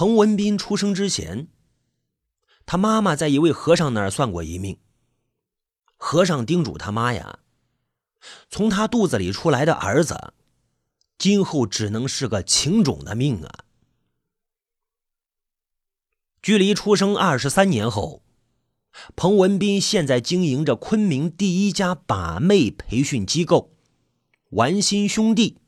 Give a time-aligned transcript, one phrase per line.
[0.00, 1.48] 彭文斌出生之前，
[2.64, 4.78] 他妈妈在一位和尚那儿算过一命。
[5.98, 7.40] 和尚叮嘱他妈呀，
[8.48, 10.32] 从他肚子里出来的儿子，
[11.18, 13.66] 今后只能是个情种的命啊。
[16.40, 18.22] 距离出生二十三年后，
[19.14, 23.76] 彭文斌现在经营着昆明第一家把妹培训机构——
[24.52, 25.58] 玩心兄弟。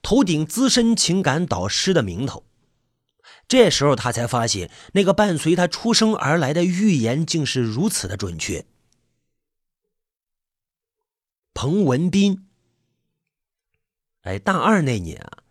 [0.00, 2.46] 头顶资深情感导师的名头，
[3.56, 8.66] 这时候他才发现，那个伴随他出生而来的预言竟是如此的准确。
[11.54, 12.48] 彭文斌，
[14.22, 15.44] 哎，大二那年啊，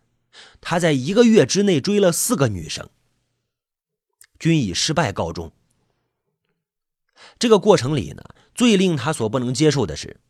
[0.60, 2.90] 他在一个月之内追了四个女生，
[4.38, 5.50] 均以失败告终。
[7.38, 8.22] 这个过程里呢，
[8.54, 10.20] 最令他所不能接受的是，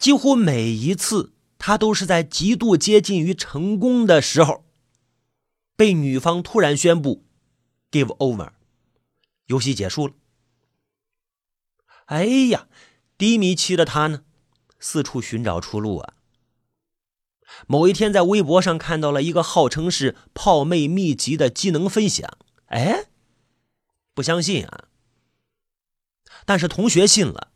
[0.00, 1.30] 几乎每一次。
[1.56, 4.63] 他都是在极度接近于成功的时候，
[5.76, 7.24] 被女方突然宣布
[7.90, 8.52] “give over”，
[9.46, 10.14] 游戏结束了。
[12.06, 12.68] 哎呀，
[13.16, 14.24] 低迷期的他呢，
[14.78, 16.14] 四处寻找出路啊。
[17.66, 23.06] 某一天，在微博上看到了一个号称是泡妹秘籍的技能分享，哎，
[24.12, 24.88] 不相信啊，
[26.44, 27.52] 但是同学信了，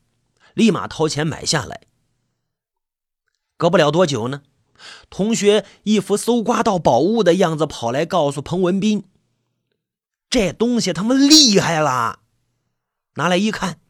[0.55, 1.89] 立马掏钱买下来。
[3.57, 4.45] 隔不了多久呢，
[5.11, 9.05] 同学一副搜刮到宝物的样子跑来告诉彭文斌
[10.31, 12.21] ：“这东西他妈厉害了！”
[13.17, 13.81] 拿来一看，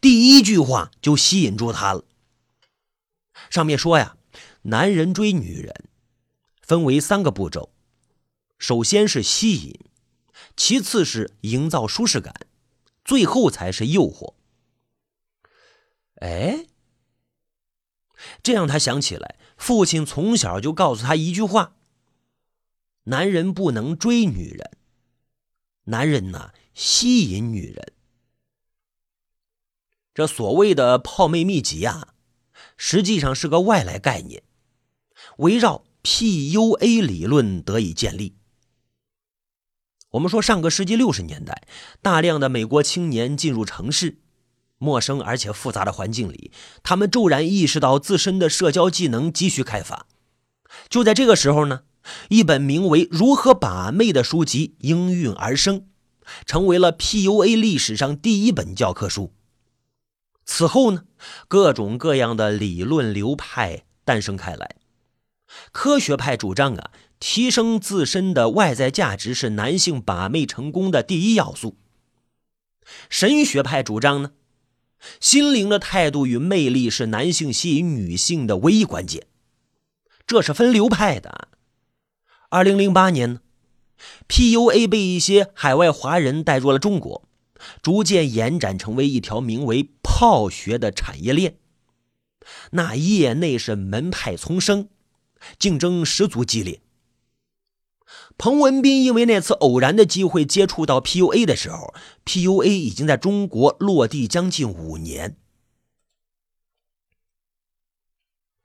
[0.00, 2.04] 第一句话就吸引住他了。
[3.50, 4.16] 上面说呀，
[4.62, 5.88] 男人追女人
[6.60, 7.70] 分为三个步骤：
[8.58, 9.78] 首先是吸引，
[10.56, 12.34] 其次是营造舒适感，
[13.04, 14.34] 最后才是诱惑。
[16.16, 16.66] 哎。
[18.42, 21.76] 这让他想起来，父亲从小就告诉他一句话
[23.04, 24.76] ：“男人不能追女人，
[25.84, 27.92] 男人呢吸引女人。”
[30.14, 32.14] 这所谓的泡妹秘籍啊，
[32.76, 34.42] 实际上是个外来概念，
[35.38, 38.36] 围绕 PUA 理论得以建立。
[40.10, 41.66] 我们说，上个世纪六十年代，
[42.00, 44.22] 大量的美国青年进入城市。
[44.78, 46.50] 陌生而且复杂的环境里，
[46.82, 50.06] 他们骤然意识到自身的社交技能急需开发。
[50.88, 51.82] 就在这个时候呢，
[52.28, 55.86] 一本名为《如何把妹》的书籍应运而生，
[56.44, 59.32] 成为了 PUA 历史上第一本教科书。
[60.44, 61.04] 此后呢，
[61.48, 64.76] 各种各样的理论流派诞生开来。
[65.72, 71.76] 科学派主张啊，提升自身的外在价值是男性把妹成功的第一要素。
[73.08, 74.32] 神学派主张呢？
[75.20, 79.26] 心灵的态度与魅力是男性吸引女性的唯一关键，
[80.26, 81.48] 这是分流派的。
[82.48, 83.40] 二零零八年呢
[84.28, 87.28] ，PUA 被一些海外华人带入了中国，
[87.82, 91.56] 逐渐延展成为一条名为“炮学”的产业链。
[92.70, 94.88] 那业内是门派丛生，
[95.58, 96.80] 竞争十足激烈。
[98.38, 105.38] 彭文斌因为那次偶然的机会接触到 PUA 的时候，PUA 已经在中国落地将近五年。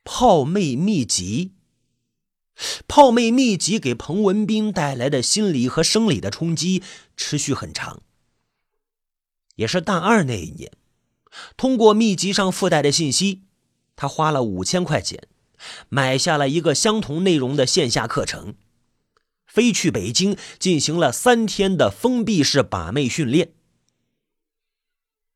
[0.04, 1.54] 泡妹秘籍，
[2.88, 6.84] 泡妹秘籍给彭文斌带来的心理和生理的冲击
[7.16, 8.02] 持续很长。
[9.56, 10.72] 也是大二那一年，
[11.56, 13.44] 通过秘籍上附带的信息，
[13.96, 15.28] 他花了五千块钱，
[15.88, 18.56] 买下了一个相同内容的线下课程。
[19.52, 23.52] 飞去北京进行了三天的封闭式把妹训练。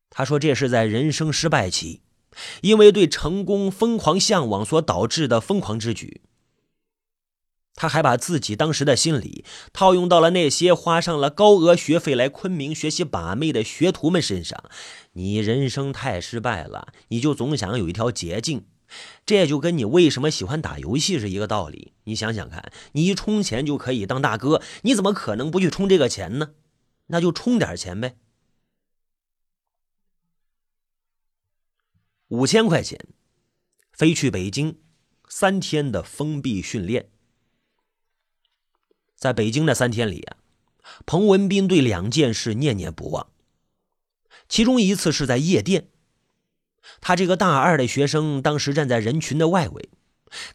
[0.08, 2.00] 他说：“这是在人生失败期，
[2.62, 6.22] 因为对成功疯狂向往所导致的疯狂之举。”
[7.78, 9.44] 他还把自己当时的心理
[9.74, 14.64] 套用到了那些花上了高额学费来昆明学习把妹的学徒们身上。
[15.12, 18.64] 你人生太失败了，你就总想有一条捷径。
[19.24, 21.92] 这就跟你为什么喜欢打游戏是一个道理。
[22.04, 26.54] 你想想看，你一充钱就可以当大哥，你怎么可能不去充这个钱呢？
[27.06, 28.16] 那就充点钱呗。
[32.28, 33.06] 五千块钱，
[33.92, 34.80] 飞去北京，
[35.28, 37.10] 三天的封闭训练。
[39.14, 40.36] 在北京的三天里啊，
[41.06, 43.30] 彭文斌对两件事念念不忘，
[44.48, 45.88] 其中一次是在夜店。
[47.00, 49.88] 他这个大二的学生，当时站在人群的外围，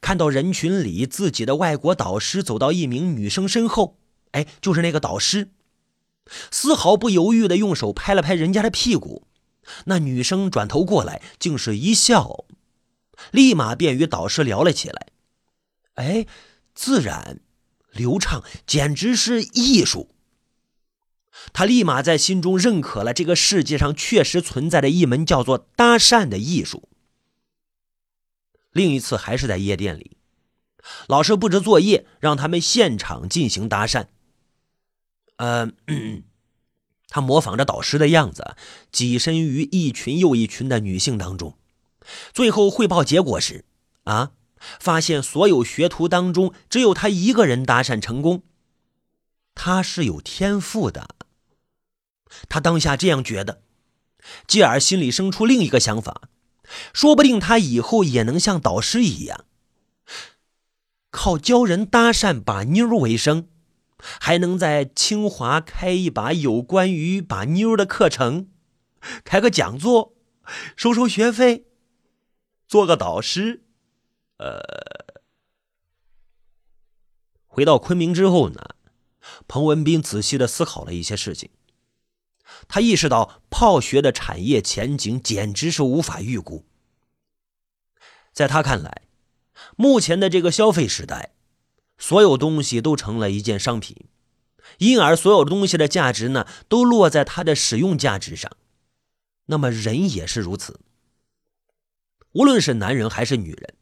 [0.01, 3.97] 看到人群里自己的外国导师走到一名女生身后，
[4.31, 5.49] 哎，就是那个导师，
[6.49, 9.27] 丝毫不犹豫的用手拍了拍人家的屁股。
[9.85, 12.45] 那女生转头过来，竟是一笑，
[13.31, 15.07] 立马便与导师聊了起来。
[15.95, 16.25] 哎，
[16.73, 17.39] 自然
[17.91, 20.10] 流畅，简直是艺术。
[21.53, 26.87] 他立马在心中认可了这个世界上确实存在着一门叫做搭讪的艺术。
[28.71, 30.17] 另一次还是在夜店里，
[31.07, 34.05] 老师布置作业，让他们现场进行搭讪。
[35.35, 35.71] 呃，
[37.09, 38.55] 他模仿着导师的样子，
[38.93, 41.57] 跻身于一群又一群的女性当中。
[42.31, 43.65] 最后汇报结果时，
[44.05, 44.31] 啊，
[44.79, 48.43] 发现所有学徒当中只有他一个人搭讪成功。
[49.53, 51.15] 他是有天赋的。
[52.49, 53.61] 他当下这样觉得，
[54.47, 56.29] 继而心里生出另一个想法：
[56.93, 59.45] 说不定他以后也能像导师一样，
[61.09, 63.49] 靠教人搭讪把妞为生，
[63.97, 68.49] 还能在清华开一把有关于把妞的课程，
[69.23, 70.13] 开个讲座，
[70.75, 71.65] 收收学费，
[72.67, 73.63] 做个导师。
[74.37, 74.59] 呃，
[77.45, 78.75] 回到昆明之后呢，
[79.47, 81.49] 彭文斌仔细的思考了一些事情。
[82.67, 86.65] 他意识到泡学的产业前景简直是无法预估。
[88.33, 89.01] 在他看来，
[89.75, 91.33] 目前的这个消费时代，
[91.97, 93.95] 所有东西都成了一件商品，
[94.77, 98.51] 因而所有东西的价值呢，都落在它的使用价值上。
[99.47, 100.79] 那么人也是如此，
[102.31, 103.73] 无论是男人还是女人，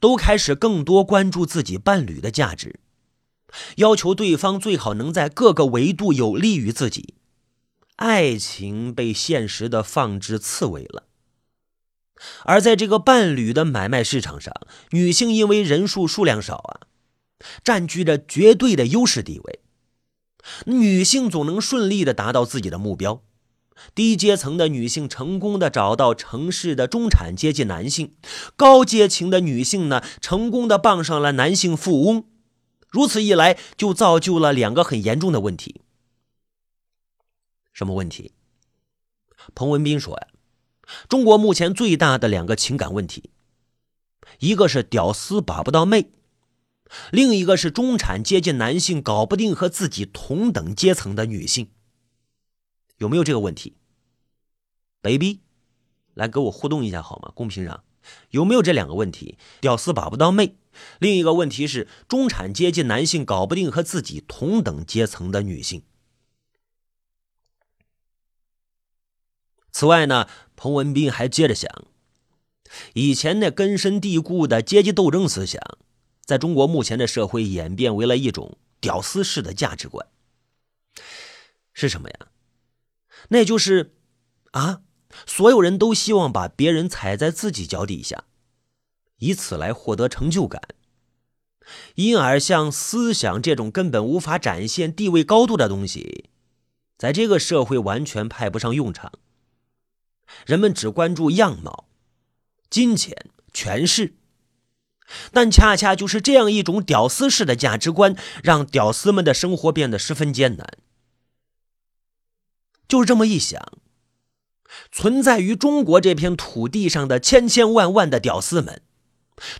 [0.00, 2.80] 都开始更多关注自己伴侣的价值，
[3.76, 7.14] 要求对方最好能在各个维度有利于自己。
[7.98, 11.02] 爱情被现实的放置刺猬了，
[12.44, 14.54] 而在这个伴侣的买卖市场上，
[14.92, 16.86] 女性因为人数数量少啊，
[17.64, 19.60] 占据着绝对的优势地位。
[20.66, 23.20] 女性总能顺利的达到自己的目标，
[23.96, 28.14] 低阶层的女性成功的找到城市的中产阶级男性，
[28.54, 32.24] 高阶层的女性呢，成功的傍上了男性富翁。
[32.88, 35.82] 如此一来，就造就了两个很严重的问题。
[37.78, 38.32] 什么问题？
[39.54, 40.26] 彭文斌说呀，
[41.08, 43.30] 中国目前最大的两个情感问题，
[44.40, 46.10] 一个是屌丝把不到妹，
[47.12, 51.70] 另一个是中产阶级男性搞不定和自己同等阶层的女性。
[52.96, 53.76] 有没有这个问题
[55.00, 55.42] ？baby，
[56.14, 57.30] 来跟我互动一下好吗？
[57.32, 57.84] 公屏上
[58.30, 59.38] 有没有这两个问题？
[59.60, 60.56] 屌丝把不到妹，
[60.98, 65.84] 另一个问题是中产阶级男性搞不定和自己同等阶层的女性。
[69.78, 70.26] 此外呢，
[70.56, 71.70] 彭文斌还接着想，
[72.94, 75.62] 以前那根深蒂固的阶级斗争思想，
[76.24, 80.04] 在中国目前的社会演变为了一种屌丝式的价值观，
[81.72, 82.16] 是什么呀？
[83.28, 83.94] 那就是
[84.50, 84.80] 啊，
[85.26, 88.24] 所有人都希望把别人踩在自己脚底下，
[89.18, 90.60] 以此来获得成就感，
[91.94, 96.30] 因而像思想这种根本无法展现地位高度的东西，
[96.96, 99.12] 在这个社会完全派不上用场。
[100.46, 101.88] 人们只关注样貌、
[102.70, 103.16] 金钱、
[103.52, 104.14] 权势，
[105.32, 110.78] 但恰恰就是这样一种屌丝式的价值观，让屌丝们的生活变得十分艰难。
[112.86, 113.78] 就这么一想，
[114.90, 118.82] 存在于中国这片土地上的千千万万的屌丝们，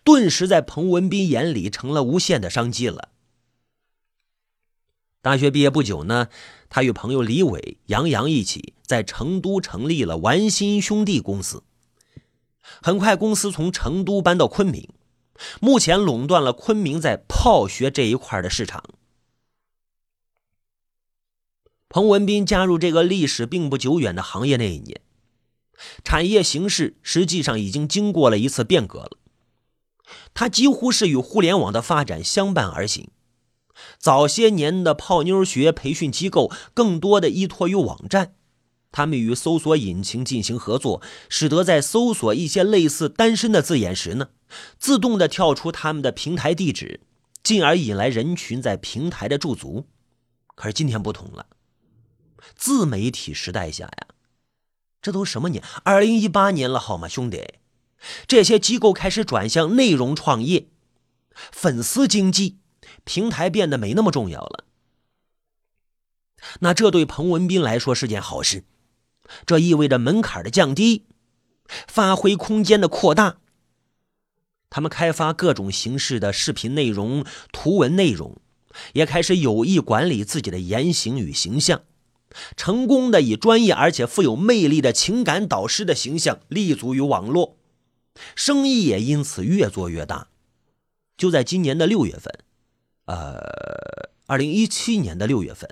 [0.03, 3.11] 顿时在彭文斌眼里成了无限的商机了。
[5.21, 6.29] 大学毕业不久呢，
[6.69, 11.65] 他与朋友李伟、杨洋一起在成都成立了玩心兄弟公司。
[12.81, 14.89] 很快，公司从成都搬到昆明，
[15.61, 18.85] 目前垄断了昆明在泡学这一块的市场。
[21.89, 25.01] 彭文斌加入这个历史并不久远的行业那一年，
[26.05, 29.17] 产业形势实际上已经经过了一次变革了，
[30.33, 33.11] 它几乎是与互联网的发展相伴而行。
[33.99, 38.35] 早些年的泡妞学培训机构更多的依托于网站，
[38.93, 44.29] 他们与搜索引擎进行合作，使得在搜索一些类似“单身”的字眼时呢，
[44.79, 47.01] 自动的跳出他们的平台地址，
[47.43, 49.89] 进而引来人群在平台的驻足。
[50.55, 51.47] 可是今天不同了，
[52.55, 54.07] 自媒体时代下呀，
[55.03, 55.63] 这都什么年？
[55.83, 57.45] 二零一八年了，好吗，兄弟？
[58.29, 60.69] 这些机构开始转向内容创业、
[61.51, 62.59] 粉丝经济。
[63.09, 64.65] 平台变得没那么重要了，
[66.61, 68.65] 那这对彭文斌来说是件好事，
[69.47, 71.07] 这意味着门槛的降低，
[71.87, 73.39] 发挥空间的扩大。
[74.69, 78.37] 他们开发各种形式的视频内容、图文内容，
[78.93, 81.81] 也开始有意管理自己的言行与形象，
[82.59, 87.57] 成功的以专业而且富有魅力的情感导师的形象立足于网络，
[88.37, 90.29] 生意也因此越做越大。
[91.17, 92.45] 就在今年的六月份。
[93.09, 95.69] 呃，二零一七年的六月份，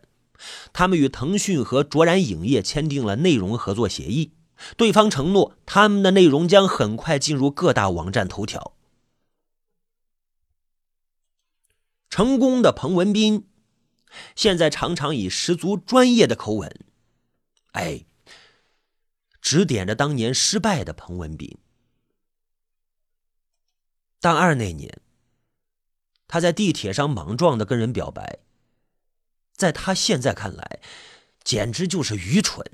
[0.72, 4.32] 他们与腾讯和卓然影业签订了内容合作协议，
[4.78, 8.72] 对方承诺他们的内容将很快进入各大网站头条。
[12.08, 13.46] 成功的彭文斌，
[14.34, 16.74] 现在常常以十足专业的口吻，
[17.72, 18.06] 哎，
[19.42, 21.58] 指点着当年失败的彭文斌。
[24.20, 25.02] 大二那年，
[26.28, 28.40] 他在地铁上莽撞的跟人表白，
[29.52, 30.80] 在他现在看来，
[31.44, 32.64] 简直就是愚蠢。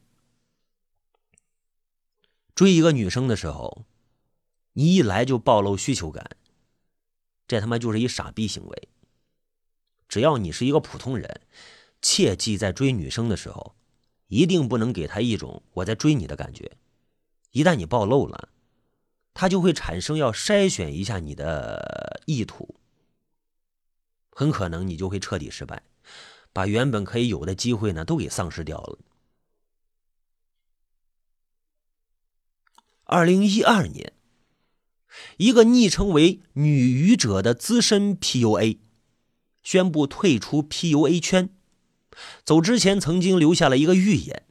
[2.54, 3.84] 追一个女生的时候，
[4.74, 6.36] 你一来就暴露需求感，
[7.46, 8.88] 这他妈就是一傻逼行为。
[10.08, 11.40] 只要你是一个普通人，
[12.02, 13.74] 切记在追女生的时候，
[14.28, 16.76] 一定不能给她一种我在追你的感觉。
[17.52, 18.50] 一旦你暴露了，
[19.32, 22.76] 她就会产生要筛选一下你的意图，
[24.34, 25.82] 很可能你就会彻底失败，
[26.52, 28.98] 把原本可以有的机会呢都给丧失掉了。
[33.04, 34.14] 二零一二年，
[35.36, 38.78] 一个昵称为“女愚者”的资深 PUA。
[39.62, 41.54] 宣布退出 PUA 圈，
[42.42, 44.44] 走之前曾经留下了一个预言：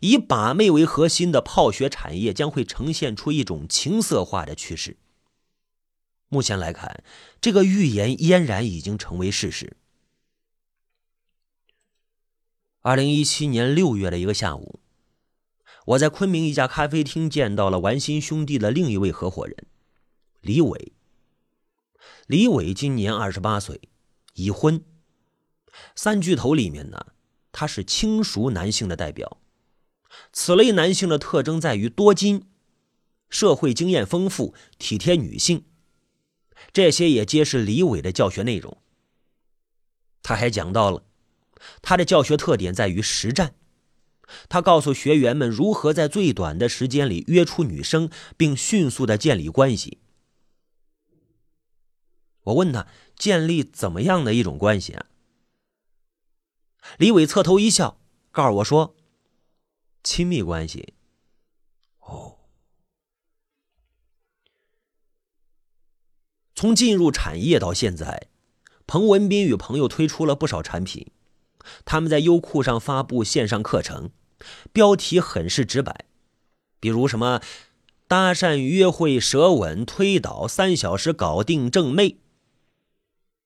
[0.00, 4.98] 以把妹为核心的泡学产业将会呈现出一种情色化的趋势。
[6.28, 7.02] 目前来看，
[7.40, 9.76] 这个预言俨然已经成为事实。
[12.80, 14.80] 二零一七年六月的一个下午，
[15.86, 19.66] 我在昆明一家咖啡厅见到了玩心兄弟的另一位合伙人
[20.40, 20.92] 李伟。
[22.26, 23.88] 李伟今年二十八岁，
[24.34, 24.84] 已婚。
[25.94, 27.12] 三巨头里面呢，
[27.52, 29.38] 他是轻熟男性的代表。
[30.32, 32.48] 此类男性的特征在于多金、
[33.28, 35.64] 社会经验丰富、体贴女性，
[36.72, 38.78] 这些也皆是李伟的教学内容。
[40.22, 41.04] 他还讲到了
[41.80, 43.54] 他的教学特点在于实战，
[44.48, 49.98] 他告诉学员们如何在最短的时间里约出女生，并迅速的建立关系。
[52.42, 55.06] 我问他建立怎么样的一种关系啊？
[56.98, 58.96] 李伟侧头一笑，告诉我说
[60.02, 60.94] ：“亲密关系。”
[66.58, 68.26] 从进入产业到现在，
[68.84, 71.06] 彭文斌与朋友推出了不少产品。
[71.84, 74.10] 他们在优酷上发布线上课程，
[74.72, 76.06] 标题很是直白，
[76.80, 77.40] 比如什么
[78.08, 82.16] “搭讪约会舌吻推倒三小时搞定正妹”。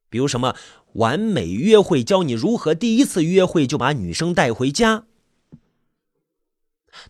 [0.09, 0.57] 比如什么
[0.95, 5.04] 完美约会，教你如何第一次约会就把女生带回家。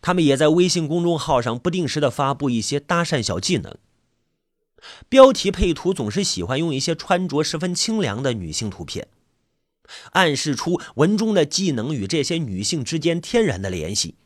[0.00, 3.78] 他们也在微信公众号上不定时的发布一些搭讪小技能，
[5.09, 9.09] 标题配图总是喜欢用一些穿着十分清凉的女性图片，
[10.12, 14.17] 暗示出文中的技能与这些女性之间天然的联系。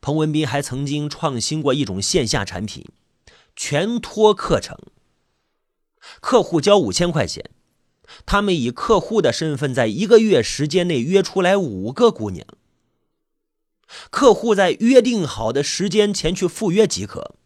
[0.00, 2.86] 彭文斌还曾经创新过一种线下产品——
[3.54, 4.78] 全托课程。
[6.20, 7.50] 客户交五千块钱，
[8.26, 12.46] 他们以客户的身份，在一个月时间内约出来五个姑娘。
[14.10, 17.36] 客户在约定好的时间前去赴约即可。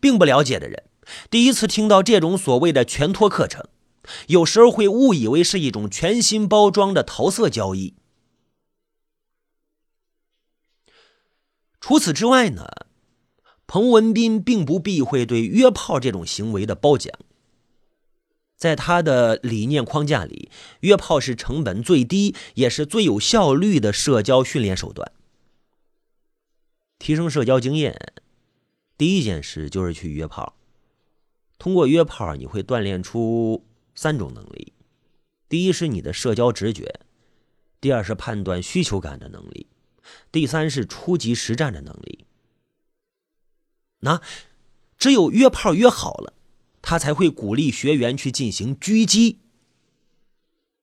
[0.00, 0.84] 并不了解的人，
[1.30, 3.68] 第一次听到这种所谓的全托课程，
[4.28, 7.94] 有时候会误以为是一种全新包装的桃色交易。
[11.80, 12.68] 除此之外呢，
[13.66, 17.12] 彭文斌并不避讳对约炮这种行为的褒奖。
[18.56, 20.48] 在他的理念框架里，
[20.82, 25.10] 约炮是成本最低也是最有效率的社交训练手段。
[27.00, 28.12] 提升社交经验，
[29.02, 30.54] 第一件事就是去约炮。
[31.58, 33.66] 通过约炮，你会锻炼出
[33.96, 34.74] 三种能力：
[35.48, 37.00] 第一是你的社交直觉，
[37.80, 39.66] 第二是判断需求感的能力，
[40.30, 42.26] 第三是初级实战的能力。
[43.98, 44.22] 那
[44.96, 46.34] 只有约炮约好了。
[46.80, 49.40] 他才会鼓励学员去进行狙击。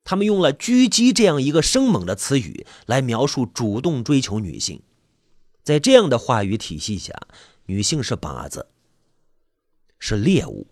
[0.03, 4.81] 他们用了“狙击”这样一个生猛的词语来描述主动追求女性。
[5.63, 7.13] 在这样的话语体系下，
[7.69, 8.65] 女性是靶子，
[9.99, 10.65] 是猎物。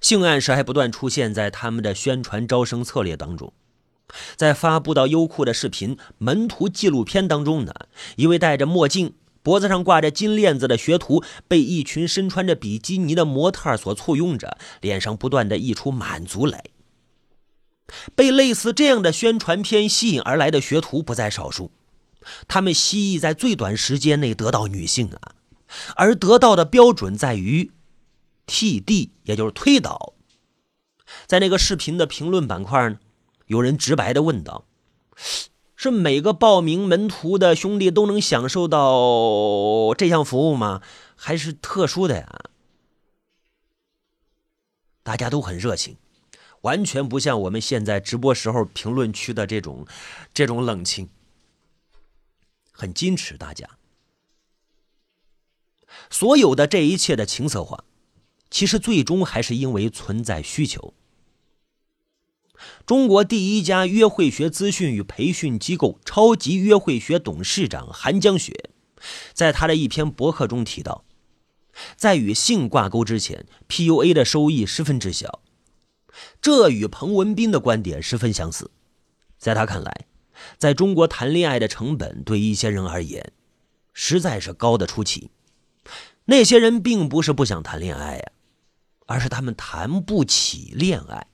[0.00, 3.52] 性暗示还不断出现在他们的宣传招生策略当中。
[4.36, 7.74] 在发布到优酷的视频《门徒纪录片》当中呢，
[8.14, 9.14] 一位戴着墨镜。
[9.42, 16.62] 脖子上挂着金链子的学徒被一群身穿着比基尼的模特所簇拥着，脸上不断的溢出满足来。
[18.14, 21.72] 被类似这样的宣传片吸引而来的学徒不在少数，
[22.48, 25.34] 他们希冀在最短时间内得到女性啊，
[25.96, 27.72] 而得到的标准在于
[28.46, 30.14] TD，也就是推倒
[31.26, 32.98] 在那个视频的评论板块呢，
[33.46, 34.66] 有人直白的问道
[35.74, 40.82] ：“是每个报名门徒的兄弟都能享受到这项服务吗？
[41.16, 42.44] 还是特殊的呀？”
[45.02, 45.96] 大家都很热情，
[46.60, 49.86] 完全不像我们现在直播时候评论区的这种
[50.34, 51.08] 这种冷清，
[52.80, 53.36] 很矜持。
[53.36, 53.68] 大家
[56.08, 57.84] 所有的这一切的情色化，
[58.50, 60.94] 其实最终还是因为存在需求。
[62.86, 68.70] 中国第一家约会学资讯与培训机构——超级约会学董事长韩江雪，
[69.32, 71.04] 在他的一篇博客中提到。
[71.96, 75.40] 在与性挂钩之前，PUA 的收益十分之小，
[76.42, 78.70] 这与彭文斌的观点十分相似。
[79.38, 80.06] 在他看来，
[80.58, 83.32] 在中国谈恋爱的成本对一些人而言，
[83.92, 85.30] 实在是高的出奇。
[86.26, 88.32] 那些人并不是不想谈恋爱呀，
[89.06, 91.26] 而是他们谈不起恋爱。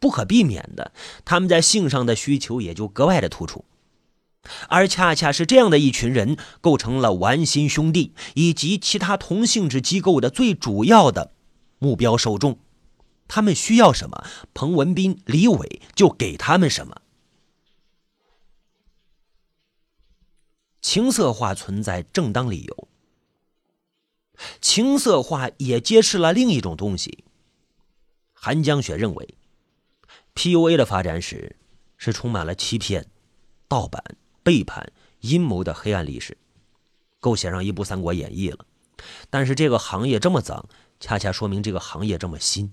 [0.00, 0.92] 不可避免的，
[1.24, 3.64] 他们在性上的需求也就格外的突出。
[4.68, 11.32] 而恰恰是这样的一群人，构成了玩心兄弟以及其他同性质机构的最主要的
[11.78, 12.58] 目标受众。
[13.26, 17.00] 他们需要什么，彭文斌、李伟就给他们什么。
[20.94, 22.88] 情色化存在正当理由，
[24.60, 27.24] 情色化也揭示了另一种东西。
[28.32, 29.34] 韩江雪认为
[30.36, 31.56] ，PUA 的发展史
[31.96, 33.08] 是充满了欺骗、
[33.66, 34.04] 盗版。
[34.44, 36.38] 背叛、阴谋的黑暗历史，
[37.18, 38.64] 够写上一部《三国演义》了。
[39.28, 40.64] 但是这个行业这么脏，
[41.00, 42.72] 恰恰说明这个行业这么新。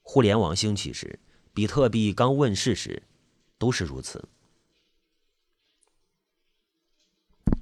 [0.00, 1.20] 互联网兴起时，
[1.52, 3.02] 比特币刚问世时，
[3.58, 4.26] 都是如此。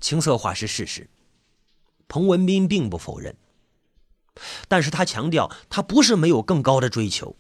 [0.05, 1.09] 青色化是事实，
[2.09, 3.37] 彭文斌并不否认，
[4.69, 7.37] 但是他强调，他不是没有更高的追求。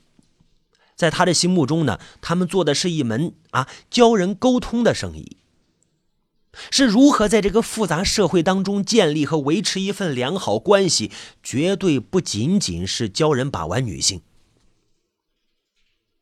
[0.96, 5.36] 在他的心目中呢，他们做的是一门啊教人沟通的生意。
[6.70, 11.12] 是如何在这个复杂社会当中建立和维持一份良好关系？
[11.42, 14.22] 绝对不仅仅是教人把玩女性。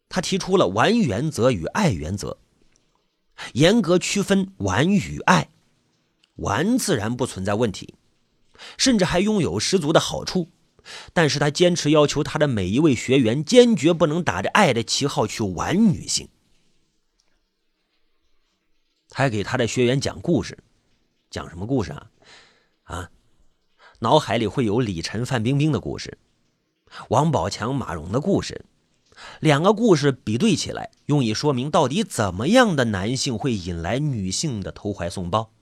[0.09, 2.38] 他提出了玩原则与爱原则，
[3.53, 5.51] 严格区分玩与爱。
[6.37, 7.95] 玩自然不存在问题，
[8.77, 10.49] 甚至还拥有十足的好处。
[11.12, 16.29] 但是他坚持要求他的每一位学员坚决不能打着爱的旗号去玩女性。
[19.12, 20.59] 还给他的学员讲故事，
[21.31, 22.11] 讲什么故事啊？
[22.83, 23.11] 啊，
[24.01, 26.18] 脑海里会有李晨、范冰冰的故事，
[27.11, 28.64] 王宝强、马蓉的故事，
[29.38, 35.53] 两个故事比对起来，用以说明到底怎么样的男性会引来女性的投怀送抱。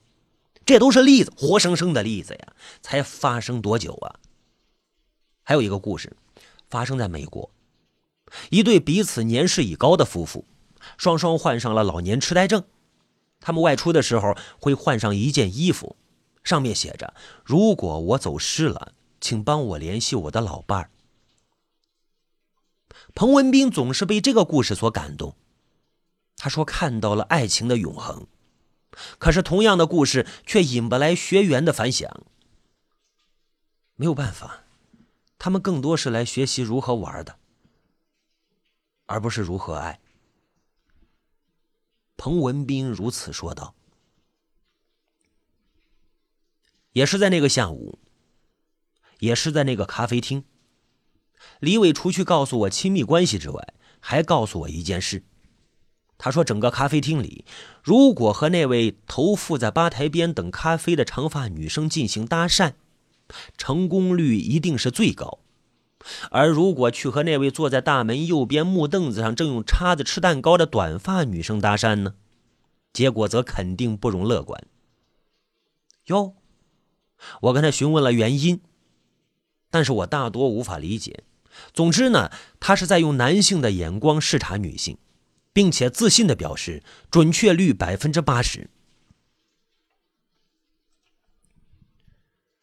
[0.65, 2.53] 这都是例子，活生生的例子呀！
[2.81, 4.15] 才发生多久啊？
[5.43, 6.15] 还有一个故事，
[6.69, 7.51] 发生在美国，
[8.49, 10.45] 一对彼此年事已高的夫妇，
[10.97, 12.63] 双双患上了老年痴呆症。
[13.39, 15.95] 他们外出的时候会换上一件衣服，
[16.43, 20.91] 上面写着：“如果我走失了，请帮我联系我的老伴儿。”
[23.15, 25.35] 彭文斌总是被这个故事所感动，
[26.37, 28.27] 他说看到了爱情的永恒。
[29.17, 32.09] 可是同样的故事却引不来学员的反响。
[33.95, 34.63] 没有办法，
[35.37, 37.37] 他们更多是来学习如何玩的，
[39.05, 39.99] 而不是如何爱。
[42.17, 43.75] 彭文斌如此说道。
[46.93, 47.99] 也是在那个下午，
[49.19, 50.43] 也是在那个咖啡厅，
[51.59, 55.23] 李伟除去告诉我亲密关系之外，还告诉我一件事。
[56.23, 57.45] 他说，整个咖啡厅里，
[57.81, 62.73] 如果和那位头伏在吧台边等咖啡的长发女生进行搭讪，
[63.57, 65.39] 成功率一定是最高。
[66.29, 72.13] 而如果去和那位坐在大门右边木凳子上正用叉子吃蛋糕的短发女生搭讪呢？
[72.93, 74.63] 结果则肯定不容乐观。
[76.05, 76.35] 哟，
[77.41, 78.61] 我跟他询问了原因，
[79.71, 81.23] 但是我大多无法理解。
[81.73, 82.29] 总之呢，
[82.59, 84.99] 他是在用男性的眼光视察女性，
[85.53, 88.69] 并且自信的表示准确率百分之八十。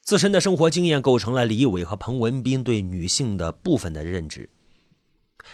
[0.03, 4.49] 自身的生活经验构成了李伟和彭文斌对女性的部分的认知。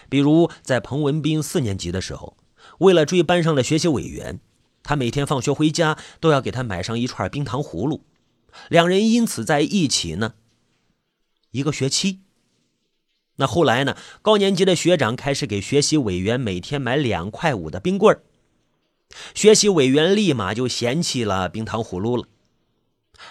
[0.08, 2.36] 比如，在彭文斌四年级的时候，
[2.78, 4.38] 为了追班上的学习委员，
[4.84, 8.04] 他每天放学回家都要给他买上一串冰糖葫芦。
[8.68, 10.34] 两人因此在一起呢，
[11.50, 12.20] 一个学期。
[13.36, 18.16] 那后来呢，高年级的学长开始给学习委员每天买两块五的冰棍
[19.34, 22.28] 学习委员立马就嫌弃了冰糖葫芦了。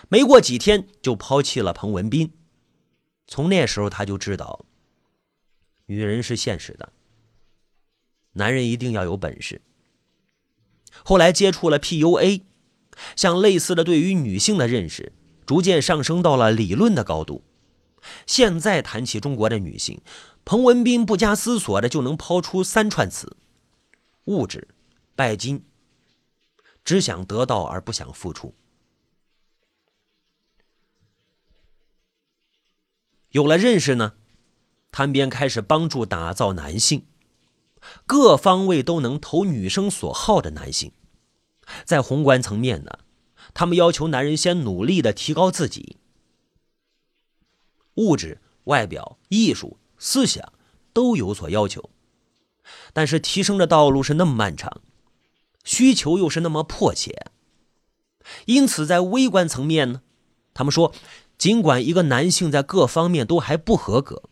[0.10, 2.32] 没过几天就抛弃了彭文斌。
[3.28, 4.66] 从那时候他就知道，
[5.86, 6.92] 女人是现实的，
[8.34, 9.62] 男人一定要有本事。
[11.04, 12.42] 后来接触了 PUA，
[13.16, 15.14] 像类似的对于女性的认识，
[15.46, 17.44] 逐渐上升到了理论的高度。
[18.26, 20.02] 现在谈起中国的女性，
[20.46, 23.38] 彭文斌不加思索的就能抛出三串词：
[24.26, 24.68] 物质、
[25.16, 25.64] 拜金，
[26.84, 28.54] 只想得到而不想付出。
[33.30, 34.14] 有了认识呢，
[34.92, 37.08] 他便开始帮助打造男性，
[38.06, 40.92] 各方位都能投女生所好的男性。
[41.84, 43.00] 在宏观层面呢，
[43.54, 45.98] 他们要求男人先努力的提高自己，
[47.96, 50.54] 物质、外表、艺术、思想
[50.94, 51.90] 都有所要求。
[52.94, 54.82] 但是提升的道路是那么漫长，
[55.64, 57.28] 需求又是那么迫切，
[58.46, 60.02] 因此在微观层面呢，
[60.54, 60.94] 他们说。
[61.36, 64.30] 尽管一个男性在各方面都还不合格，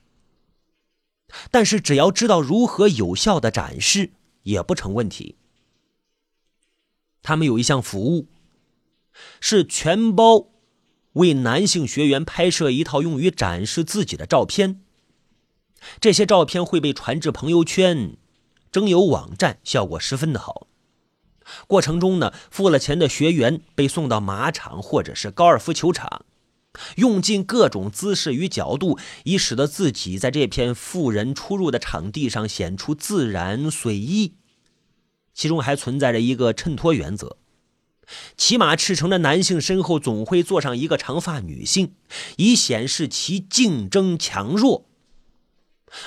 [1.50, 4.12] 但是只要知道如何有效的展示，
[4.44, 5.36] 也不成问题。
[7.22, 8.28] 他们有一项服务，
[9.42, 10.51] 是全包
[11.14, 14.82] 为男性学员拍摄一套用于展示自己的照片。
[16.00, 18.18] 这些照片会被传至朋友圈、
[18.72, 20.68] 征友网站，效果十分的好。
[21.68, 26.26] 过程中呢，付了钱的学员被送到马场或者是高尔夫球场。
[26.96, 34.36] 用尽各种姿势与角度，以使得自己在这片富人出入的场地上显出自然随意。
[35.34, 37.36] 其中还存在着一个衬托原则：
[38.38, 41.94] 骑马驰骋的男性身后总会坐上一个长发女性，
[42.38, 44.86] 以显示其竞争强弱；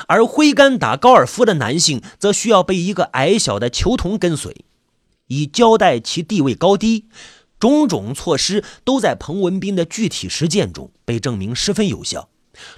[0.08, 4.64] 而挥杆打高尔夫的男性则需要被一个矮小的球童跟随，
[5.28, 7.06] 以交代其地位高低。
[7.60, 12.28] 种种措施都在彭文斌的具体实践中被证明十分有效，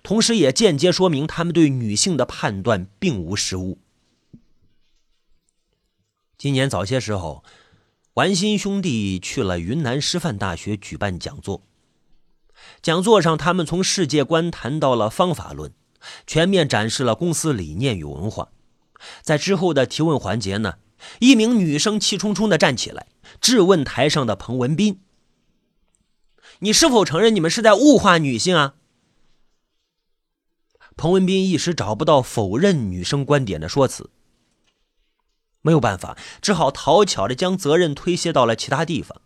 [0.05, 3.79] 同时也间接说明他们对女性的判断并无失误。
[6.39, 7.43] 今年早些时候，
[8.17, 11.67] 玩心兄弟去了云南师范大学举办讲座，
[12.81, 15.75] 讲座上他们从世界观谈到了方法论，
[16.27, 18.49] 全面展示了公司理念与文化。
[19.21, 20.77] 在之后的提问环节呢？
[21.21, 25.03] 一名女生气冲冲的站起来，质问台上的彭文斌
[26.61, 28.77] ：“你是否承认你们是在物化女性啊？”
[30.97, 34.09] 彭文斌一时找不到否认女生观点的说辞，
[35.67, 39.21] 没有办法，只好讨巧的将责任推卸到了其他地方。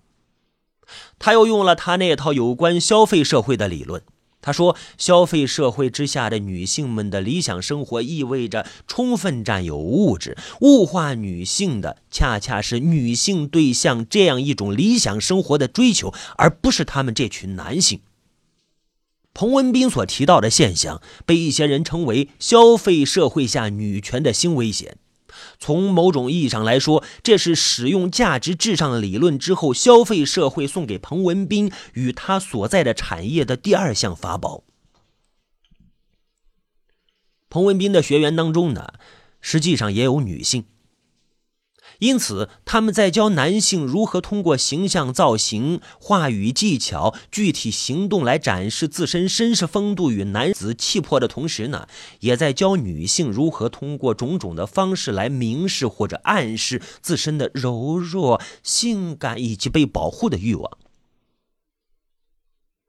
[1.19, 4.03] 他又用了他那套有关消费社会的理论。
[4.43, 18.01] 他说：“消费社会之下的女性们的理想生活，意味着充分占有物质，物化女性的，恰恰是女性对象这样一种理想生活的追求，而不是他们这群男性。”
[19.35, 24.97] 彭文斌所提到的现象，被一些人称为消费社会下女权的新危险。
[25.59, 34.65] 从某种意义上来说，这是使用价值至上理论之后，消费社会送给彭文斌与他所在的产业的第二项法宝。
[37.49, 38.95] 彭文斌的学员当中呢，
[39.41, 40.65] 实际上也有女性。
[42.01, 51.87] 因此，他们在教男性如何通过形象造型、话语技巧、具体行动来展示自身绅士风度与男子气魄的同时呢，
[52.21, 60.79] 也在教女性如何通过种种的方式来明示或者暗示自身的柔弱、性感以及被保护的欲望。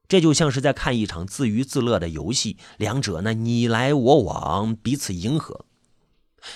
[0.08, 5.66] 这就像是在看一场自娱自乐的游戏，两者呢你来我往，彼此迎合。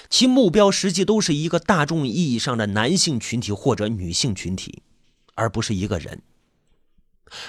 [0.10, 4.82] 其目标实际都是一个大众意义上的男性群体或者女性群体，
[5.36, 6.24] 而不是一个人。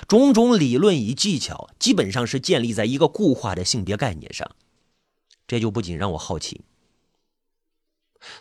[0.09, 4.51] 种种理论与技巧基本上是建立在一个固化的性别概念上，
[5.47, 6.63] 这就不仅让我好奇：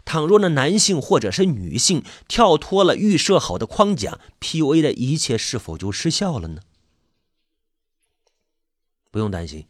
[0.05, 6.61] 倘若那男性或者是女性跳脱了预设好的框架，PUA 的一切是否就失效了呢？
[9.11, 9.67] 不用担心，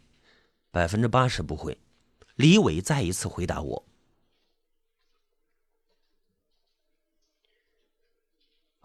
[0.71, 1.77] 百分之八十不会。
[2.35, 3.85] 李伟再一次回答我。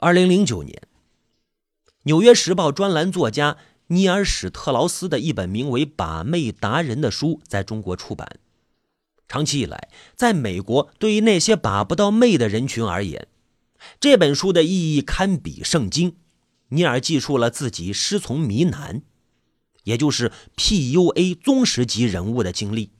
[0.02, 0.82] 二零零九年，
[2.04, 3.58] 《纽约时报》专栏作家
[3.88, 8.40] 尼尔·史特劳斯的一本名为《把妹达人》的书在中国出版。
[9.28, 13.28] 长期以来，在美国，对于那些把不到妹的人群而言，
[14.00, 16.16] 这本书的意义堪比圣经。
[16.70, 19.02] 尼尔记述了自己师从迷男，
[19.84, 22.92] 也就是 PUA 宗师级人物的经历。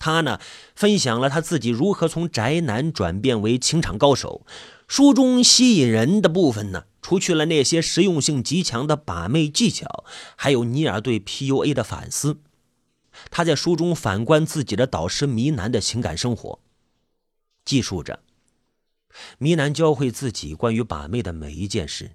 [0.00, 0.40] 他呢，
[0.74, 4.44] 分享了他自己如何从宅男转变为情场高手。
[4.92, 10.04] 书中吸引人的部分呢，除去了那些实用性极强的把妹技巧，
[10.36, 12.42] 还有尼尔对 PUA 的反思。
[13.30, 16.60] 他在书中反观自己的导师迷南的情感生活，
[17.64, 18.22] 记述着
[19.38, 22.10] 迷南教会自己关于把妹的每一件事，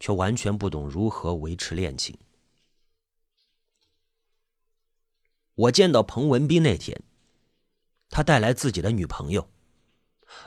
[0.00, 2.16] 却完全不懂如何维持恋情。
[5.54, 7.02] 我见到彭文斌那天，
[8.08, 9.50] 他带来自己的女朋友，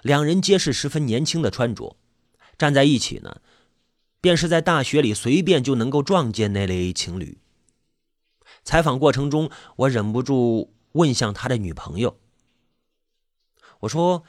[0.02, 1.98] 两人皆是十分年轻的穿着，
[2.58, 3.42] 站在一起呢，
[4.22, 7.40] 便是在大学里随便就能够撞见那类情侣。
[8.64, 12.20] 采访过程中，我忍不住问向他的女朋友
[13.82, 14.24] ：“我说，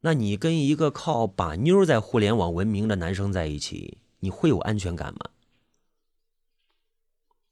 [0.00, 5.20] 那你跟一个靠把妞在互联网闻名的男生在一起，你会有安全感吗？”“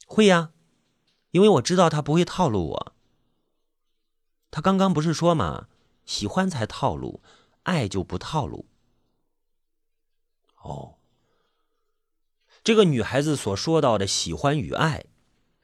[0.06, 0.52] 会呀。”
[1.30, 2.92] 因为我知道他不会套路我。
[4.50, 5.68] 他刚刚不是说嘛，
[6.08, 7.22] 喜欢才套路，
[7.64, 8.64] 爱就不套路。
[10.56, 10.94] 哦，
[12.64, 15.04] 这个女孩子所说到的喜欢与爱，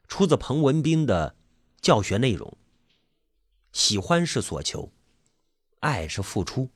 [0.07, 1.35] 出自彭文斌的
[1.81, 2.55] 教学内容。
[3.73, 4.91] 喜欢是所求，
[5.79, 6.69] 爱是付出。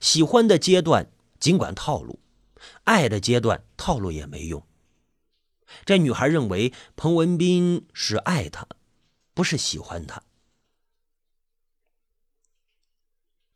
[0.00, 2.18] 喜欢的阶段尽管套路，
[2.82, 4.66] 爱的阶段套路也没用。
[5.84, 8.66] 这女孩认为彭文斌是爱她，
[9.34, 10.24] 不是喜欢她。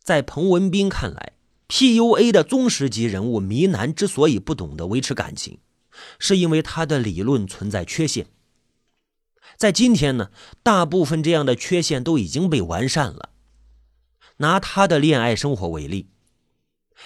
[0.07, 1.33] 在彭文斌看来
[1.67, 5.59] ，PUA 的宗师级人物迷男之所以不懂得维持感情，
[6.21, 8.29] 是因为他的理论存在缺陷。
[9.57, 10.31] 在今天呢，
[10.63, 13.31] 大部分这样的缺陷都已经被完善了。
[14.37, 16.07] 拿他的恋爱生活为例。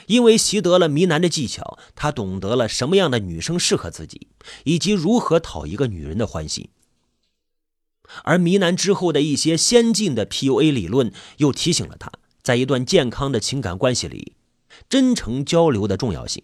[0.06, 4.28] 因为习得了迷男的技巧，他懂得了什么样的女生适合自己，
[4.64, 6.68] 以及如何讨一个女人的欢心。
[8.24, 14.36] 而迷男之后的一些先进的 PUA 理论，又提醒了他在一段健康的情感关系里，
[14.88, 16.42] 真诚交流的重要性。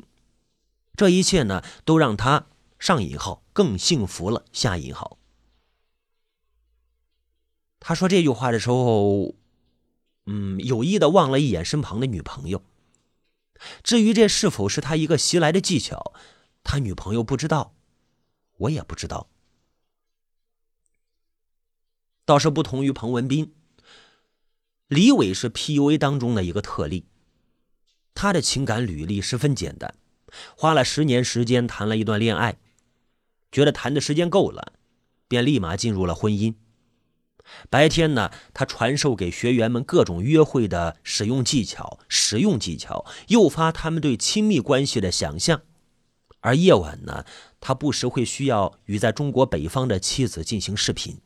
[0.96, 2.46] 这一切呢，都让他
[2.78, 5.18] 上引号更幸福了下引号。
[7.78, 9.34] 他说这句话的时候，
[10.26, 12.62] 嗯，有意的望了一眼身旁的女朋友。
[13.82, 16.12] 至于这是否是他一个袭来的技巧，
[16.64, 17.74] 他女朋友不知道，
[18.56, 19.28] 我也不知道。
[22.24, 23.54] 倒是不同于彭文斌，
[24.88, 27.06] 李伟是 PUA 当中的一个特例。
[28.14, 29.96] 他的情感履历十分简单，
[30.56, 32.58] 花了十年时间谈了一段恋爱，
[33.50, 34.74] 觉得谈的时间够了，
[35.26, 36.54] 便立马进入了婚姻。
[37.68, 45.58] 白天呢，他传授给学员们各种约会的使用技巧、实用技巧，诱发他们对亲密关系的想象；
[46.40, 47.24] 而夜晚呢，
[47.60, 51.18] 他不时会需要与在中国北方的妻子进行视频。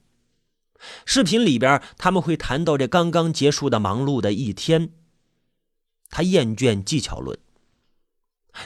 [1.04, 4.92] 视频里边，他们会谈到这刚刚结束的忙碌的一天。
[6.08, 7.38] 他厌倦技巧论，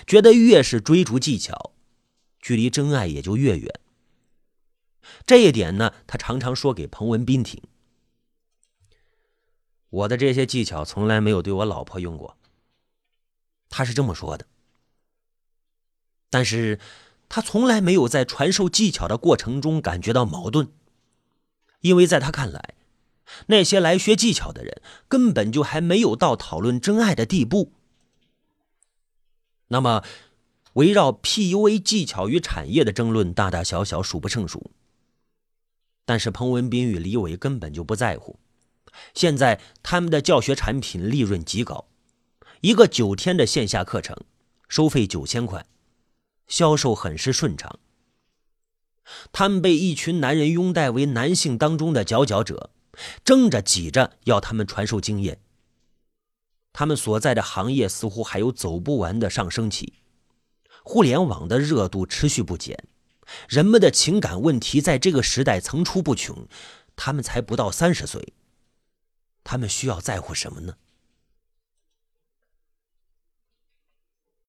[0.07, 1.72] 觉得越是追逐技巧，
[2.40, 3.81] 距离真爱也就越远。
[5.27, 7.62] 这一点呢，他常常说给彭文斌听。
[9.90, 12.37] 我的这些技巧从来没有对我老婆用过，
[13.68, 14.46] 他是这么说的。
[16.31, 16.81] 但是，
[17.29, 20.72] 他从来没有在传授技巧的过程中感觉到矛盾，
[21.85, 22.75] 因为在他看来，
[23.49, 27.73] 那些来学技巧的人根本就还没有到讨论真爱的地步。
[29.68, 30.03] 那么，
[30.75, 34.70] 围绕 PUA 技巧与产业的争论，大大小小数不胜数。
[36.07, 38.38] 但是彭文斌与李伟根本就不在乎。
[39.12, 41.88] 现在他们的教学产品利润极高，
[42.62, 44.16] 一个九天的线下课程
[44.68, 45.66] 收费九千块，
[46.47, 47.79] 销售很是顺畅。
[49.33, 52.71] 他们被一群男人拥戴为男性当中的佼佼者，
[53.25, 55.40] 争着挤着要他们传授经验。
[56.73, 59.95] 他们所在的行业似乎还有走不完的上升期，
[60.83, 62.85] 互联网的热度持续不减。
[63.49, 66.47] 人们的情感问题在这个时代层出不穷，
[66.97, 68.35] 他们才不到三十岁，
[69.43, 70.75] 他们需要在乎什么呢？